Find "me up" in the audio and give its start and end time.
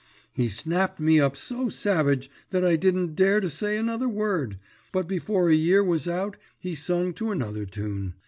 0.99-1.37